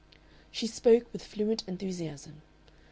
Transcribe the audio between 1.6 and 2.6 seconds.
enthusiasm.